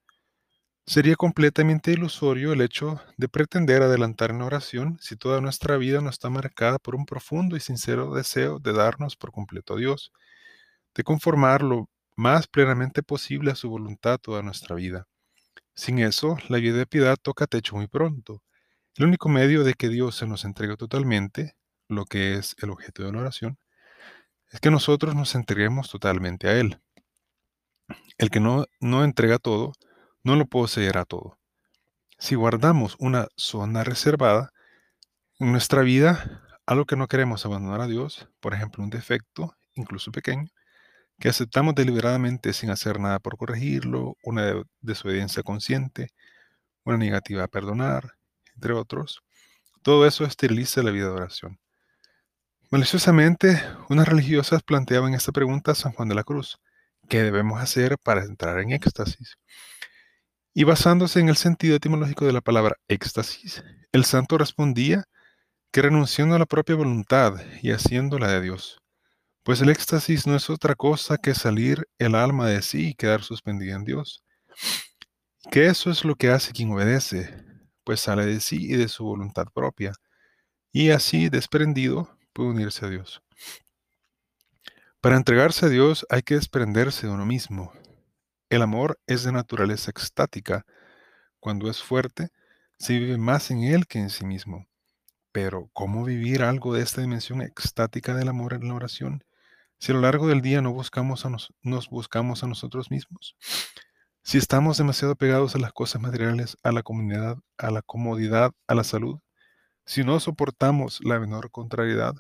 Sería 0.86 1.16
completamente 1.16 1.92
ilusorio 1.92 2.54
el 2.54 2.62
hecho 2.62 3.00
de 3.18 3.30
pretender 3.30 3.84
adelantar 3.84 4.32
en 4.32 4.42
oración 4.42 4.98
si 5.00 5.16
toda 5.16 5.40
nuestra 5.42 5.78
vida 5.78 6.02
no 6.02 6.10
está 6.10 6.30
marcada 6.32 6.80
por 6.80 6.96
un 6.96 7.06
profundo 7.06 7.56
y 7.56 7.60
sincero 7.60 8.14
deseo 8.14 8.60
de 8.60 8.74
darnos 8.74 9.16
por 9.16 9.32
completo 9.32 9.76
a 9.76 9.78
Dios, 9.78 10.12
de 10.96 11.04
conformar 11.04 11.62
lo 11.62 11.90
más 12.16 12.48
plenamente 12.48 13.04
posible 13.04 13.52
a 13.52 13.56
su 13.56 13.70
voluntad 13.70 14.20
toda 14.20 14.42
nuestra 14.42 14.76
vida. 14.76 15.06
Sin 15.76 16.00
eso, 16.00 16.38
la 16.50 16.58
vida 16.58 16.78
de 16.78 16.88
piedad 16.88 17.18
toca 17.22 17.48
techo 17.48 17.76
muy 17.76 17.88
pronto. 17.88 18.42
El 18.96 19.06
único 19.06 19.30
medio 19.30 19.64
de 19.64 19.76
que 19.76 19.90
Dios 19.90 20.16
se 20.16 20.28
nos 20.28 20.44
entregue 20.44 20.76
totalmente, 20.76 21.56
lo 21.90 22.06
que 22.06 22.36
es 22.36 22.56
el 22.62 22.70
objeto 22.70 23.04
de 23.04 23.12
la 23.12 23.20
oración, 23.20 23.58
es 24.52 24.60
que 24.60 24.72
nosotros 24.72 25.16
nos 25.16 25.36
entreguemos 25.36 25.90
totalmente 25.90 26.48
a 26.48 26.54
Él. 26.54 26.80
El 28.18 28.30
que 28.30 28.40
no, 28.40 28.66
no 28.80 29.04
entrega 29.04 29.38
todo, 29.38 29.74
no 30.24 30.36
lo 30.36 30.46
poseerá 30.46 31.06
todo. 31.06 31.38
Si 32.18 32.36
guardamos 32.36 32.96
una 33.00 33.28
zona 33.36 33.84
reservada 33.84 34.52
en 35.40 35.52
nuestra 35.52 35.82
vida, 35.82 36.44
algo 36.66 36.86
que 36.86 36.96
no 36.96 37.08
queremos 37.08 37.46
abandonar 37.46 37.82
a 37.82 37.88
Dios, 37.88 38.30
por 38.40 38.54
ejemplo 38.54 38.84
un 38.84 38.90
defecto, 38.90 39.56
incluso 39.76 40.12
pequeño, 40.12 40.50
que 41.20 41.30
aceptamos 41.30 41.76
deliberadamente 41.76 42.54
sin 42.54 42.70
hacer 42.70 43.00
nada 43.00 43.20
por 43.20 43.38
corregirlo, 43.38 44.16
una 44.24 44.64
desobediencia 44.82 45.44
consciente, 45.44 46.10
una 46.84 46.98
negativa 46.98 47.44
a 47.44 47.48
perdonar, 47.48 48.14
entre 48.56 48.74
otros, 48.74 49.22
todo 49.82 50.06
eso 50.06 50.26
esteriliza 50.26 50.84
la 50.84 50.92
vida 50.92 51.06
de 51.06 51.12
oración. 51.12 51.60
Maliciosamente, 52.72 53.64
unas 53.90 54.08
religiosas 54.08 54.62
planteaban 54.62 55.16
esta 55.16 55.32
pregunta 55.32 55.72
a 55.72 55.76
San 55.76 55.92
Juan 55.92 56.08
de 56.08 56.14
la 56.14 56.24
Cruz. 56.24 56.60
¿Qué 57.08 57.24
debemos 57.24 57.60
hacer 57.60 57.98
para 57.98 58.24
entrar 58.24 58.60
en 58.60 58.74
éxtasis? 58.74 59.38
Y 60.54 60.66
basándose 60.66 61.20
en 61.20 61.30
el 61.30 61.36
sentido 61.36 61.78
etimológico 61.78 62.28
de 62.28 62.34
la 62.34 62.42
palabra 62.42 62.76
éxtasis, 62.88 63.64
el 63.92 64.06
santo 64.06 64.38
respondía 64.38 65.06
que 65.72 65.82
renunciando 65.82 66.36
a 66.36 66.40
la 66.40 66.46
propia 66.46 66.76
voluntad 66.76 67.42
y 67.64 67.72
haciéndola 67.72 68.28
de 68.28 68.42
Dios, 68.42 68.78
pues 69.42 69.62
el 69.62 69.70
éxtasis 69.70 70.28
no 70.28 70.36
es 70.36 70.52
otra 70.52 70.76
cosa 70.76 71.18
que 71.18 71.34
salir 71.34 71.88
el 71.98 72.14
alma 72.14 72.46
de 72.46 72.62
sí 72.62 72.90
y 72.90 72.94
quedar 72.94 73.24
suspendida 73.24 73.74
en 73.78 73.84
Dios. 73.84 74.24
Que 75.50 75.66
eso 75.66 75.90
es 75.90 76.06
lo 76.06 76.14
que 76.14 76.30
hace 76.30 76.52
quien 76.52 76.72
obedece, 76.72 77.34
pues 77.84 78.00
sale 78.00 78.28
de 78.28 78.40
sí 78.40 78.58
y 78.62 78.76
de 78.76 78.90
su 78.90 79.06
voluntad 79.06 79.48
propia, 79.52 79.94
y 80.72 80.92
así 80.92 81.30
desprendido 81.30 82.19
unirse 82.48 82.86
a 82.86 82.90
Dios. 82.90 83.22
Para 85.02 85.16
entregarse 85.16 85.66
a 85.66 85.70
Dios 85.70 86.06
hay 86.10 86.24
que 86.24 86.36
desprenderse 86.36 87.08
de 87.08 87.14
uno 87.14 87.26
mismo. 87.26 87.72
El 88.50 88.62
amor 88.62 89.00
es 89.08 89.24
de 89.24 89.32
naturaleza 89.32 89.92
extática. 89.92 90.66
Cuando 91.40 91.70
es 91.70 91.82
fuerte, 91.82 92.30
se 92.78 92.98
vive 92.98 93.18
más 93.18 93.52
en 93.52 93.64
él 93.64 93.88
que 93.88 94.00
en 94.00 94.10
sí 94.10 94.26
mismo. 94.26 94.68
Pero, 95.32 95.70
¿cómo 95.74 96.04
vivir 96.04 96.42
algo 96.42 96.74
de 96.74 96.82
esta 96.82 97.02
dimensión 97.02 97.42
extática 97.42 98.16
del 98.16 98.30
amor 98.30 98.54
en 98.54 98.68
la 98.68 98.74
oración 98.74 99.24
si 99.78 99.92
a 99.92 99.96
lo 99.96 100.02
largo 100.02 100.28
del 100.28 100.42
día 100.42 100.62
no 100.62 100.74
buscamos 100.74 101.26
a 101.26 101.30
nos, 101.30 101.90
buscamos 101.90 102.44
a 102.44 102.48
nosotros 102.48 102.90
mismos? 102.90 103.38
Si 104.24 104.38
estamos 104.38 104.78
demasiado 104.78 105.16
pegados 105.16 105.56
a 105.56 105.60
las 105.60 105.72
cosas 105.72 106.02
materiales, 106.02 106.58
a 106.64 106.72
la 106.72 106.84
comunidad, 106.84 107.38
a 107.58 107.72
la 107.72 107.82
comodidad, 107.82 108.52
a 108.68 108.76
la 108.76 108.84
salud, 108.84 109.20
si 109.90 110.04
no 110.04 110.20
soportamos 110.20 111.00
la 111.04 111.20
menor 111.20 111.50
contrariedad, 111.50 112.14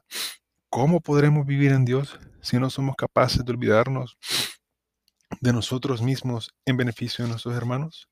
¿cómo 0.72 1.02
podremos 1.02 1.46
vivir 1.46 1.72
en 1.72 1.86
Dios 1.86 2.20
si 2.42 2.58
no 2.58 2.72
somos 2.72 2.96
capaces 2.96 3.46
de 3.46 3.52
olvidarnos 3.52 4.18
de 5.40 5.54
nosotros 5.54 6.02
mismos 6.02 6.52
en 6.66 6.78
beneficio 6.78 7.24
de 7.24 7.30
nuestros 7.30 7.56
hermanos? 7.56 8.10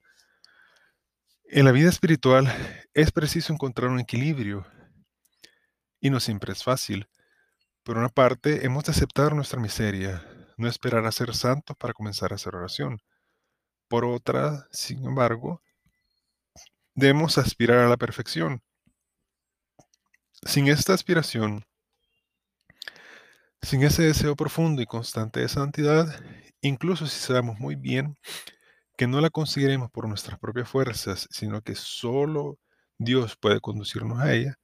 En 1.46 1.66
la 1.66 1.72
vida 1.72 1.90
espiritual 1.90 2.54
es 2.94 3.12
preciso 3.12 3.52
encontrar 3.52 3.90
un 3.90 4.00
equilibrio 4.00 4.68
y 6.00 6.12
no 6.12 6.20
siempre 6.20 6.54
es 6.54 6.64
fácil. 6.64 7.10
Por 7.82 7.98
una 7.98 8.10
parte, 8.10 8.64
hemos 8.64 8.84
de 8.84 8.92
aceptar 8.92 9.34
nuestra 9.34 9.60
miseria, 9.60 10.24
no 10.58 10.68
esperar 10.68 11.04
a 11.08 11.12
ser 11.12 11.34
santos 11.34 11.76
para 11.78 11.94
comenzar 11.94 12.32
a 12.32 12.36
hacer 12.36 12.54
oración. 12.54 13.02
Por 13.88 14.06
otra, 14.06 14.68
sin 14.70 15.04
embargo, 15.04 15.64
debemos 16.94 17.40
aspirar 17.40 17.80
a 17.80 17.90
la 17.90 17.98
perfección. 17.98 18.62
Sin 20.44 20.68
esta 20.68 20.94
aspiración, 20.94 21.64
sin 23.62 23.84
ese 23.84 24.04
deseo 24.04 24.36
profundo 24.36 24.82
y 24.82 24.86
constante 24.86 25.40
de 25.42 25.50
santidad, 25.50 26.08
incluso 26.62 27.08
si 27.08 27.20
sabemos 27.20 27.60
muy 27.60 27.76
bien 27.76 28.16
que 28.98 29.08
no 29.08 29.22
la 29.22 29.30
conseguiremos 29.30 29.92
por 29.92 30.08
nuestras 30.08 30.40
propias 30.40 30.70
fuerzas, 30.70 31.28
sino 31.32 31.62
que 31.62 31.76
solo 31.76 32.58
Dios 32.98 33.36
puede 33.38 33.60
conducirnos 33.60 34.20
a 34.20 34.34
ella, 34.34 34.58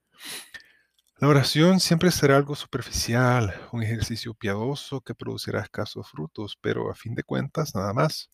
la 1.24 1.30
oración 1.30 1.80
siempre 1.80 2.12
será 2.12 2.36
algo 2.36 2.54
superficial, 2.54 3.54
un 3.72 3.82
ejercicio 3.82 4.34
piadoso 4.34 5.00
que 5.00 5.16
producirá 5.16 5.62
escasos 5.62 6.10
frutos, 6.10 6.58
pero 6.60 6.92
a 6.92 6.96
fin 6.96 7.16
de 7.16 7.24
cuentas 7.24 7.74
nada 7.74 7.94
más. 7.94 8.30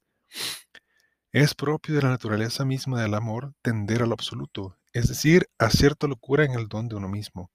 Es 1.31 1.53
propio 1.53 1.93
de 1.93 2.01
la 2.01 2.09
naturaleza 2.09 2.65
misma 2.65 3.03
del 3.03 3.13
amor 3.13 3.53
tender 3.61 4.01
a 4.01 4.07
lo 4.07 4.13
absoluto, 4.13 4.79
es 4.93 5.09
decir, 5.09 5.47
a 5.59 5.69
cierta 5.69 6.07
locura 6.07 6.43
en 6.43 6.53
el 6.53 6.67
don 6.67 6.87
de 6.87 6.95
uno 6.95 7.07
mismo. 7.07 7.51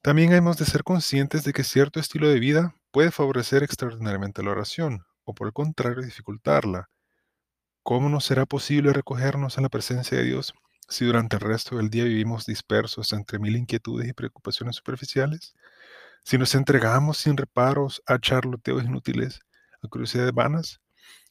También 0.00 0.32
hemos 0.32 0.56
de 0.56 0.64
ser 0.64 0.82
conscientes 0.82 1.44
de 1.44 1.52
que 1.52 1.64
cierto 1.64 2.00
estilo 2.00 2.30
de 2.30 2.40
vida 2.40 2.74
puede 2.92 3.10
favorecer 3.10 3.62
extraordinariamente 3.62 4.42
la 4.42 4.52
oración, 4.52 5.04
o 5.24 5.34
por 5.34 5.48
el 5.48 5.52
contrario 5.52 6.02
dificultarla. 6.02 6.88
¿Cómo 7.82 8.08
nos 8.08 8.24
será 8.24 8.46
posible 8.46 8.94
recogernos 8.94 9.58
en 9.58 9.64
la 9.64 9.68
presencia 9.68 10.16
de 10.16 10.24
Dios 10.24 10.54
si 10.88 11.04
durante 11.04 11.36
el 11.36 11.42
resto 11.42 11.76
del 11.76 11.90
día 11.90 12.04
vivimos 12.04 12.46
dispersos 12.46 13.12
entre 13.12 13.38
mil 13.38 13.54
inquietudes 13.54 14.08
y 14.08 14.14
preocupaciones 14.14 14.76
superficiales? 14.76 15.52
Si 16.24 16.38
nos 16.38 16.54
entregamos 16.54 17.18
sin 17.18 17.36
reparos 17.36 18.02
a 18.06 18.18
charloteos 18.18 18.82
inútiles, 18.82 19.40
a 19.82 19.88
curiosidades 19.88 20.32
vanas, 20.32 20.80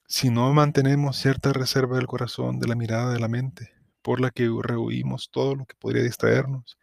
si 0.07 0.29
no 0.29 0.53
mantenemos 0.53 1.17
cierta 1.17 1.51
reserva 1.53 1.97
del 1.97 2.07
corazón, 2.07 2.59
de 2.59 2.67
la 2.67 2.75
mirada, 2.75 3.13
de 3.13 3.19
la 3.19 3.27
mente, 3.27 3.73
por 4.01 4.21
la 4.21 4.29
que 4.29 4.49
rehuimos 4.61 5.29
todo 5.31 5.55
lo 5.55 5.65
que 5.65 5.75
podría 5.75 6.03
distraernos 6.03 6.77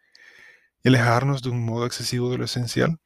y 0.83 0.89
alejarnos 0.89 1.41
de 1.41 1.49
un 1.49 1.63
modo 1.63 1.85
excesivo 1.85 2.29
de 2.29 2.37
lo 2.37 2.45
esencial, 2.45 2.99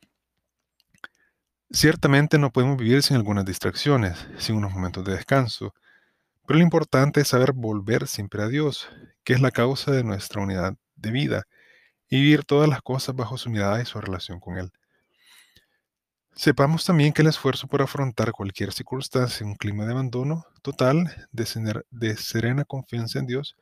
ciertamente 1.72 2.40
no 2.40 2.52
podemos 2.52 2.78
vivir 2.78 3.04
sin 3.04 3.18
algunas 3.18 3.46
distracciones, 3.46 4.28
sin 4.40 4.56
unos 4.56 4.74
momentos 4.74 5.06
de 5.06 5.14
descanso, 5.14 5.74
pero 6.48 6.60
lo 6.60 6.64
importante 6.64 7.22
es 7.22 7.28
saber 7.28 7.52
volver 7.54 8.08
siempre 8.08 8.42
a 8.42 8.48
Dios, 8.48 8.90
que 9.24 9.34
es 9.34 9.42
la 9.42 9.52
causa 9.52 9.92
de 9.92 10.04
nuestra 10.04 10.42
unidad 10.42 10.76
de 10.96 11.12
vida, 11.12 11.44
y 12.10 12.22
vivir 12.22 12.46
todas 12.46 12.70
las 12.70 12.82
cosas 12.82 13.16
bajo 13.16 13.38
su 13.38 13.50
mirada 13.50 13.82
y 13.82 13.86
su 13.86 14.00
relación 14.00 14.40
con 14.40 14.58
Él. 14.58 14.72
Sepamos 16.38 16.86
también 16.86 17.14
que 17.14 17.24
el 17.24 17.30
esfuerzo 17.30 17.68
por 17.68 17.82
afrontar 17.82 18.32
cualquier 18.32 18.72
circunstancia 18.72 19.44
en 19.44 19.50
un 19.50 19.56
clima 19.56 19.86
de 19.86 19.94
abandono 19.94 20.46
total, 20.62 21.28
de, 21.32 22.16
serena 22.16 22.64
confianza 22.64 23.18
en 23.18 23.26
Dios, 23.26 23.56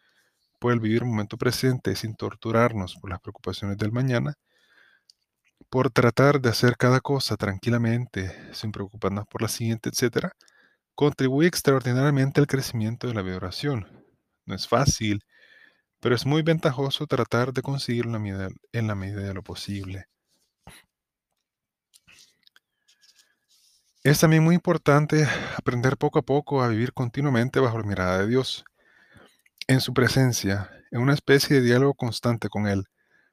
por 0.60 0.74
el 0.74 0.82
vivir 0.82 1.04
un 1.04 1.12
momento 1.12 1.38
presente 1.38 1.96
sin 1.96 2.16
torturarnos 2.16 2.98
por 2.98 3.12
las 3.12 3.22
preocupaciones 3.22 3.78
del 3.78 3.94
mañana, 3.94 4.34
por 5.70 5.90
tratar 5.90 6.42
de 6.42 6.50
hacer 6.50 6.76
cada 6.76 7.00
cosa 7.00 7.38
tranquilamente, 7.38 8.36
sin 8.54 8.74
preocuparnos 8.74 9.26
por 9.26 9.42
la 9.42 9.48
siguiente, 9.48 9.88
etc., 9.90 10.32
contribuye 10.96 11.48
extraordinariamente 11.48 12.42
al 12.42 12.48
crecimiento 12.48 13.08
de 13.08 13.14
la 13.14 13.22
vida 13.22 13.38
oración. 13.38 13.88
No 14.46 14.54
es 14.54 14.68
fácil, 14.68 15.24
pero 16.02 16.14
es 16.14 16.26
muy 16.26 16.42
ventajoso 16.42 17.08
tratar 17.08 17.54
de 17.54 17.62
conseguirlo 17.62 18.18
en 18.74 18.88
la 18.88 18.96
medida 18.96 19.22
de 19.22 19.34
lo 19.34 19.44
posible. 19.44 20.08
Es 24.06 24.20
también 24.20 24.44
muy 24.44 24.54
importante 24.54 25.28
aprender 25.58 25.98
poco 25.98 26.20
a 26.20 26.22
poco 26.22 26.62
a 26.62 26.68
vivir 26.68 26.94
continuamente 26.94 27.60
bajo 27.60 27.80
la 27.80 27.88
mirada 27.88 28.20
de 28.20 28.28
Dios, 28.28 28.64
en 29.66 29.82
su 29.82 29.96
presencia, 29.96 30.70
en 30.92 31.02
una 31.02 31.16
especie 31.16 31.56
de 31.56 31.64
diálogo 31.64 31.96
constante 31.96 32.48
con 32.48 32.68
Él, 32.68 32.84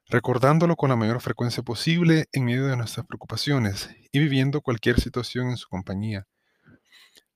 recordándolo 0.07 0.75
con 0.77 0.89
la 0.89 0.97
mayor 0.97 1.21
frecuencia 1.21 1.63
posible 1.63 2.25
en 2.33 2.47
medio 2.47 2.69
de 2.69 2.79
nuestras 2.79 3.05
preocupaciones 3.05 3.91
y 4.13 4.19
viviendo 4.19 4.63
cualquier 4.63 4.99
situación 4.99 5.51
en 5.51 5.59
su 5.59 5.69
compañía. 5.69 6.27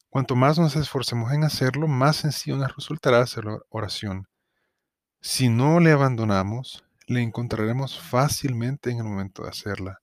Cuanto 0.08 0.34
más 0.34 0.58
nos 0.58 0.74
esforcemos 0.74 1.30
en 1.34 1.44
hacerlo, 1.44 1.88
más 1.88 2.16
sencillo 2.16 2.56
nos 2.56 2.74
resultará 2.74 3.20
hacer 3.20 3.44
la 3.44 3.58
oración. 3.68 4.28
Si 5.20 5.50
no 5.50 5.78
le 5.78 5.92
abandonamos, 5.92 6.86
le 7.06 7.20
encontraremos 7.20 8.00
fácilmente 8.00 8.90
en 8.90 9.00
el 9.00 9.04
momento 9.04 9.42
de 9.42 9.50
hacerla. 9.50 10.00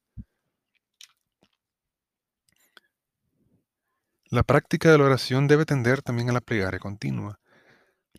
La 4.34 4.42
práctica 4.42 4.92
de 4.92 4.98
la 4.98 5.04
oración 5.04 5.48
debe 5.48 5.64
tender 5.64 6.02
también 6.02 6.32
a 6.32 6.34
la 6.34 6.42
plegaria 6.42 6.80
continua, 6.80 7.40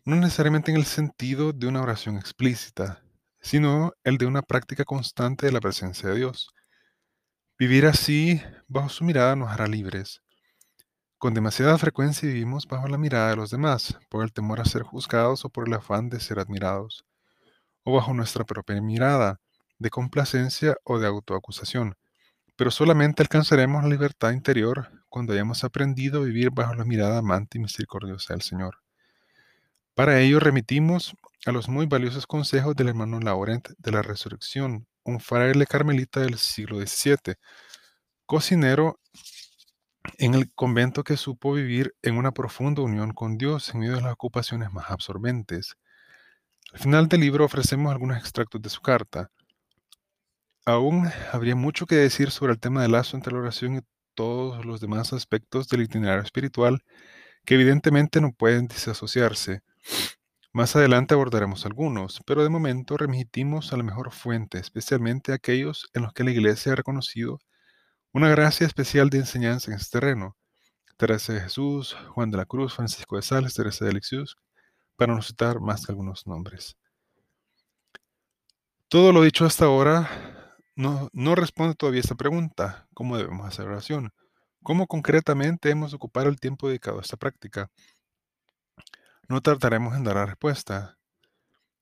no 0.05 0.15
necesariamente 0.15 0.71
en 0.71 0.77
el 0.77 0.85
sentido 0.85 1.51
de 1.51 1.67
una 1.67 1.81
oración 1.81 2.15
explícita, 2.15 3.03
sino 3.41 3.91
el 4.05 4.17
de 4.17 4.25
una 4.25 4.41
práctica 4.41 4.85
constante 4.85 5.45
de 5.45 5.51
la 5.51 5.59
presencia 5.59 6.07
de 6.07 6.15
Dios. 6.15 6.53
Vivir 7.59 7.85
así, 7.85 8.41
bajo 8.69 8.87
su 8.87 9.03
mirada, 9.03 9.35
nos 9.35 9.49
hará 9.49 9.67
libres. 9.67 10.21
Con 11.17 11.33
demasiada 11.33 11.77
frecuencia 11.77 12.29
vivimos 12.29 12.65
bajo 12.65 12.87
la 12.87 12.97
mirada 12.97 13.31
de 13.31 13.35
los 13.35 13.51
demás, 13.51 13.99
por 14.09 14.23
el 14.23 14.31
temor 14.31 14.61
a 14.61 14.65
ser 14.65 14.83
juzgados 14.83 15.43
o 15.43 15.49
por 15.49 15.67
el 15.67 15.73
afán 15.73 16.07
de 16.07 16.21
ser 16.21 16.39
admirados, 16.39 17.03
o 17.83 17.93
bajo 17.93 18.13
nuestra 18.13 18.45
propia 18.45 18.81
mirada, 18.81 19.41
de 19.79 19.89
complacencia 19.89 20.77
o 20.85 20.97
de 20.97 21.07
autoacusación. 21.07 21.97
Pero 22.55 22.71
solamente 22.71 23.21
alcanzaremos 23.21 23.83
la 23.83 23.89
libertad 23.89 24.31
interior 24.31 24.89
cuando 25.09 25.33
hayamos 25.33 25.63
aprendido 25.63 26.21
a 26.21 26.25
vivir 26.25 26.51
bajo 26.51 26.73
la 26.73 26.85
mirada 26.85 27.17
amante 27.17 27.57
y 27.57 27.61
misericordiosa 27.61 28.33
del 28.33 28.41
Señor. 28.41 28.77
Para 29.93 30.19
ello 30.19 30.39
remitimos 30.39 31.15
a 31.45 31.51
los 31.51 31.69
muy 31.69 31.85
valiosos 31.85 32.27
consejos 32.27 32.75
del 32.75 32.89
hermano 32.89 33.19
Laurent 33.19 33.69
de 33.77 33.91
la 33.91 34.01
Resurrección, 34.01 34.87
un 35.03 35.19
fraile 35.19 35.65
carmelita 35.65 36.21
del 36.21 36.37
siglo 36.37 36.79
XVII, 36.79 37.35
cocinero 38.25 38.99
en 40.17 40.33
el 40.33 40.51
convento 40.53 41.03
que 41.03 41.17
supo 41.17 41.53
vivir 41.53 41.95
en 42.01 42.17
una 42.17 42.31
profunda 42.31 42.81
unión 42.81 43.13
con 43.13 43.37
Dios 43.37 43.73
en 43.73 43.81
medio 43.81 43.95
de 43.95 44.01
las 44.01 44.13
ocupaciones 44.13 44.71
más 44.71 44.89
absorbentes. 44.89 45.77
Al 46.73 46.79
final 46.79 47.07
del 47.07 47.21
libro 47.21 47.45
ofrecemos 47.45 47.91
algunos 47.91 48.17
extractos 48.17 48.61
de 48.61 48.69
su 48.69 48.81
carta. 48.81 49.31
Aún 50.67 51.07
habría 51.31 51.55
mucho 51.55 51.85
que 51.85 51.95
decir 51.95 52.31
sobre 52.31 52.53
el 52.53 52.59
tema 52.59 52.81
del 52.81 52.93
lazo 52.93 53.15
entre 53.15 53.31
la 53.33 53.39
oración 53.39 53.75
y 53.77 53.81
todos 54.15 54.65
los 54.65 54.81
demás 54.81 55.13
aspectos 55.13 55.67
del 55.67 55.83
itinerario 55.83 56.23
espiritual 56.23 56.83
que 57.45 57.53
evidentemente 57.53 58.19
no 58.19 58.31
pueden 58.31 58.67
desasociarse. 58.67 59.61
Más 60.53 60.75
adelante 60.75 61.13
abordaremos 61.13 61.67
algunos, 61.67 62.21
pero 62.25 62.41
de 62.41 62.49
momento 62.49 62.97
remitimos 62.97 63.73
a 63.73 63.77
la 63.77 63.83
mejor 63.83 64.11
fuente, 64.11 64.57
especialmente 64.57 65.33
aquellos 65.33 65.87
en 65.93 66.01
los 66.01 66.13
que 66.13 66.23
la 66.23 66.31
Iglesia 66.31 66.71
ha 66.71 66.75
reconocido 66.75 67.39
una 68.11 68.29
gracia 68.29 68.65
especial 68.65 69.11
de 69.11 69.19
enseñanza 69.19 69.69
en 69.69 69.77
este 69.77 69.99
terreno. 69.99 70.35
Teresa 70.97 71.33
de 71.33 71.41
Jesús, 71.41 71.95
Juan 72.09 72.31
de 72.31 72.37
la 72.37 72.45
Cruz, 72.45 72.73
Francisco 72.73 73.17
de 73.17 73.21
Sales, 73.21 73.53
Teresa 73.53 73.85
de 73.85 73.91
Alexius, 73.91 74.35
para 74.95 75.13
no 75.13 75.21
citar 75.21 75.59
más 75.59 75.85
que 75.85 75.91
algunos 75.91 76.25
nombres. 76.25 76.75
Todo 78.87 79.11
lo 79.11 79.21
dicho 79.21 79.45
hasta 79.45 79.65
ahora 79.65 80.34
no, 80.75 81.35
responde 81.35 81.75
todavía 81.75 82.01
esta 82.01 82.15
pregunta, 82.15 82.87
¿cómo 82.93 83.17
debemos 83.17 83.47
hacer 83.47 83.67
oración? 83.67 84.11
¿Cómo 84.63 84.87
concretamente 84.87 85.69
hemos 85.69 85.91
de 85.91 85.97
ocupar 85.97 86.27
el 86.27 86.39
tiempo 86.39 86.67
dedicado 86.67 86.99
a 86.99 87.01
esta 87.01 87.17
práctica? 87.17 87.69
No 89.27 89.41
tardaremos 89.41 89.95
en 89.95 90.03
dar 90.03 90.15
la 90.15 90.25
respuesta. 90.25 90.97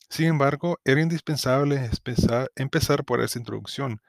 Sin 0.09 0.27
embargo, 0.27 0.79
era 0.85 1.01
indispensable 1.01 1.89
empezar 2.55 3.05
por 3.05 3.21
esa 3.21 3.39
introducción, 3.39 4.01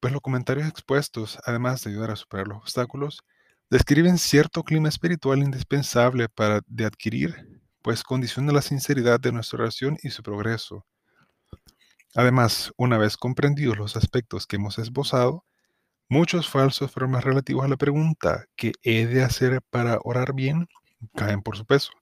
pues 0.00 0.12
los 0.12 0.22
comentarios 0.22 0.68
expuestos, 0.68 1.38
además 1.44 1.82
de 1.82 1.90
ayudar 1.90 2.10
a 2.10 2.16
superar 2.16 2.48
los 2.48 2.58
obstáculos, 2.58 3.22
describen 3.70 4.18
cierto 4.18 4.62
clima 4.62 4.88
espiritual 4.88 5.40
indispensable 5.40 6.28
para 6.28 6.60
de 6.66 6.84
adquirir, 6.84 7.60
pues 7.82 8.02
condiciona 8.04 8.52
la 8.52 8.62
sinceridad 8.62 9.20
de 9.20 9.32
nuestra 9.32 9.60
oración 9.60 9.96
y 10.02 10.10
su 10.10 10.22
progreso. 10.22 10.84
Además, 12.14 12.72
una 12.76 12.98
vez 12.98 13.16
comprendidos 13.16 13.78
los 13.78 13.96
aspectos 13.96 14.46
que 14.46 14.56
hemos 14.56 14.78
esbozado, 14.78 15.44
muchos 16.08 16.48
falsos 16.48 16.90
formas 16.90 17.24
relativos 17.24 17.64
a 17.64 17.68
la 17.68 17.76
pregunta 17.76 18.46
¿qué 18.56 18.72
he 18.82 19.06
de 19.06 19.22
hacer 19.22 19.60
para 19.70 19.98
orar 20.02 20.34
bien? 20.34 20.68
caen 21.14 21.42
por 21.42 21.56
su 21.56 21.64
peso. 21.64 21.92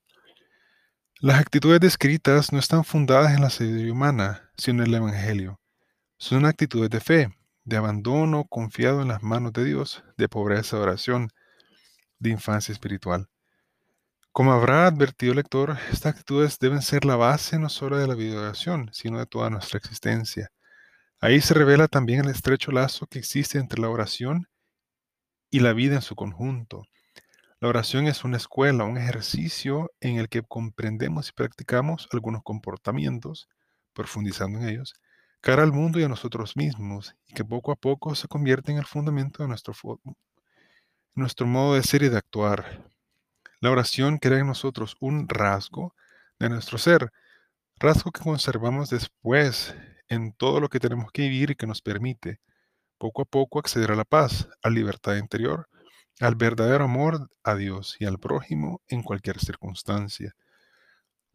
Las 1.20 1.40
actitudes 1.40 1.80
descritas 1.80 2.52
no 2.52 2.58
están 2.58 2.84
fundadas 2.84 3.34
en 3.34 3.42
la 3.42 3.50
sabiduría 3.50 3.92
humana, 3.92 4.50
sino 4.56 4.82
en 4.82 4.88
el 4.88 4.94
Evangelio. 4.96 5.60
Son 6.18 6.46
actitudes 6.46 6.90
de 6.90 7.00
fe, 7.00 7.34
de 7.64 7.76
abandono 7.76 8.44
confiado 8.44 9.02
en 9.02 9.08
las 9.08 9.22
manos 9.22 9.52
de 9.52 9.64
Dios, 9.64 10.04
de 10.16 10.28
pobreza 10.28 10.76
de 10.76 10.82
oración, 10.82 11.30
de 12.18 12.30
infancia 12.30 12.72
espiritual. 12.72 13.28
Como 14.36 14.52
habrá 14.52 14.86
advertido 14.86 15.32
el 15.32 15.36
lector, 15.36 15.78
estas 15.90 16.12
actitudes 16.12 16.58
deben 16.58 16.82
ser 16.82 17.06
la 17.06 17.16
base 17.16 17.58
no 17.58 17.70
solo 17.70 17.96
de 17.96 18.06
la 18.06 18.14
vida 18.14 18.32
de 18.32 18.40
oración, 18.40 18.90
sino 18.92 19.18
de 19.18 19.24
toda 19.24 19.48
nuestra 19.48 19.78
existencia. 19.78 20.50
Ahí 21.22 21.40
se 21.40 21.54
revela 21.54 21.88
también 21.88 22.20
el 22.20 22.28
estrecho 22.28 22.70
lazo 22.70 23.06
que 23.06 23.18
existe 23.18 23.56
entre 23.56 23.80
la 23.80 23.88
oración 23.88 24.46
y 25.48 25.60
la 25.60 25.72
vida 25.72 25.94
en 25.94 26.02
su 26.02 26.16
conjunto. 26.16 26.82
La 27.60 27.68
oración 27.68 28.08
es 28.08 28.24
una 28.24 28.36
escuela, 28.36 28.84
un 28.84 28.98
ejercicio 28.98 29.90
en 30.00 30.18
el 30.18 30.28
que 30.28 30.42
comprendemos 30.42 31.30
y 31.30 31.32
practicamos 31.32 32.06
algunos 32.12 32.42
comportamientos, 32.42 33.48
profundizando 33.94 34.58
en 34.58 34.68
ellos, 34.68 34.92
cara 35.40 35.62
al 35.62 35.72
mundo 35.72 35.98
y 35.98 36.04
a 36.04 36.08
nosotros 36.08 36.58
mismos, 36.58 37.16
y 37.26 37.32
que 37.32 37.46
poco 37.46 37.72
a 37.72 37.76
poco 37.76 38.14
se 38.14 38.28
convierte 38.28 38.70
en 38.70 38.76
el 38.76 38.84
fundamento 38.84 39.42
de 39.42 39.48
nuestro, 39.48 39.72
nuestro 41.14 41.46
modo 41.46 41.76
de 41.76 41.82
ser 41.82 42.02
y 42.02 42.10
de 42.10 42.18
actuar. 42.18 42.95
La 43.60 43.70
oración 43.70 44.18
crea 44.18 44.40
en 44.40 44.46
nosotros 44.46 44.96
un 45.00 45.28
rasgo 45.28 45.94
de 46.38 46.50
nuestro 46.50 46.78
ser, 46.78 47.10
rasgo 47.78 48.10
que 48.10 48.20
conservamos 48.20 48.90
después 48.90 49.74
en 50.08 50.32
todo 50.32 50.60
lo 50.60 50.68
que 50.68 50.80
tenemos 50.80 51.10
que 51.10 51.22
vivir 51.22 51.50
y 51.50 51.54
que 51.54 51.66
nos 51.66 51.80
permite, 51.80 52.40
poco 52.98 53.22
a 53.22 53.24
poco, 53.24 53.58
acceder 53.58 53.92
a 53.92 53.96
la 53.96 54.04
paz, 54.04 54.48
a 54.62 54.70
libertad 54.70 55.16
interior, 55.16 55.68
al 56.20 56.34
verdadero 56.34 56.84
amor 56.84 57.30
a 57.44 57.54
Dios 57.54 57.96
y 57.98 58.06
al 58.06 58.18
prójimo 58.18 58.82
en 58.88 59.02
cualquier 59.02 59.38
circunstancia. 59.38 60.34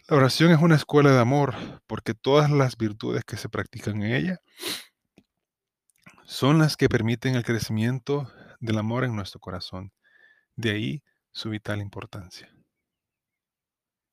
La 0.08 0.18
oración 0.18 0.52
es 0.52 0.60
una 0.60 0.76
escuela 0.76 1.12
de 1.12 1.20
amor 1.20 1.56
porque 1.88 2.14
todas 2.14 2.50
las 2.50 2.78
virtudes 2.78 3.24
que 3.24 3.38
se 3.38 3.50
practican 3.50 4.02
en 4.04 4.14
ella 4.14 4.40
son 6.26 6.60
las 6.60 6.78
que 6.78 6.90
permiten 6.90 7.36
el 7.36 7.44
crecimiento 7.44 8.32
del 8.60 8.78
amor 8.78 9.04
en 9.04 9.16
nuestro 9.16 9.40
corazón. 9.40 9.92
De 10.56 10.72
ahí 10.72 11.04
su 11.32 11.50
vital 11.50 11.82
importancia. 11.82 12.50